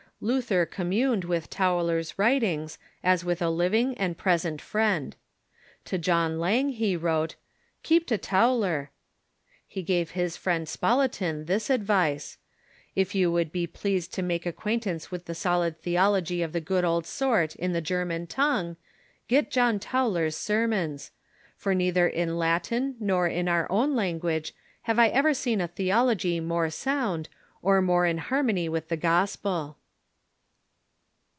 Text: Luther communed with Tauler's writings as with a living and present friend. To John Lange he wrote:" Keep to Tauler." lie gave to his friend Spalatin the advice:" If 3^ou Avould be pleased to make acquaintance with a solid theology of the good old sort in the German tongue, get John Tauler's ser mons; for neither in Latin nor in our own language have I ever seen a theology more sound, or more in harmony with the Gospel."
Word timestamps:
Luther 0.23 0.67
communed 0.67 1.23
with 1.23 1.49
Tauler's 1.49 2.19
writings 2.19 2.77
as 3.03 3.25
with 3.25 3.41
a 3.41 3.49
living 3.49 3.97
and 3.97 4.15
present 4.15 4.61
friend. 4.61 5.15
To 5.85 5.97
John 5.97 6.39
Lange 6.39 6.73
he 6.75 6.95
wrote:" 6.95 7.33
Keep 7.81 8.05
to 8.05 8.19
Tauler." 8.19 8.89
lie 9.75 9.81
gave 9.81 10.09
to 10.09 10.13
his 10.13 10.37
friend 10.37 10.67
Spalatin 10.69 11.45
the 11.47 11.65
advice:" 11.73 12.37
If 12.95 13.13
3^ou 13.13 13.29
Avould 13.31 13.51
be 13.51 13.65
pleased 13.65 14.13
to 14.13 14.21
make 14.21 14.45
acquaintance 14.45 15.09
with 15.09 15.27
a 15.27 15.33
solid 15.33 15.79
theology 15.81 16.43
of 16.43 16.53
the 16.53 16.61
good 16.61 16.85
old 16.85 17.07
sort 17.07 17.55
in 17.55 17.73
the 17.73 17.81
German 17.81 18.27
tongue, 18.27 18.77
get 19.27 19.49
John 19.49 19.79
Tauler's 19.79 20.37
ser 20.37 20.67
mons; 20.67 21.09
for 21.57 21.73
neither 21.73 22.07
in 22.07 22.37
Latin 22.37 22.95
nor 22.99 23.27
in 23.27 23.47
our 23.47 23.65
own 23.71 23.95
language 23.95 24.53
have 24.83 24.99
I 24.99 25.07
ever 25.07 25.33
seen 25.33 25.59
a 25.59 25.67
theology 25.67 26.39
more 26.39 26.69
sound, 26.69 27.27
or 27.63 27.81
more 27.81 28.05
in 28.05 28.19
harmony 28.19 28.69
with 28.69 28.89
the 28.89 28.97
Gospel." 28.97 29.79